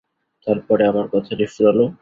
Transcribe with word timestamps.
তার 0.47 0.57
পরে 0.67 0.83
আমার 0.87 1.05
কথাটি 1.13 1.45
ফুরালো। 1.45 1.85